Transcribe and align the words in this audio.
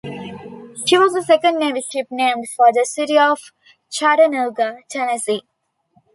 She 0.87 0.97
was 0.97 1.13
the 1.13 1.21
second 1.21 1.59
Navy 1.59 1.81
ship 1.87 2.07
named 2.09 2.49
for 2.49 2.73
the 2.73 2.85
city 2.85 3.19
of 3.19 3.37
Chattanooga, 3.91 4.79
Tennessee. 4.89 5.43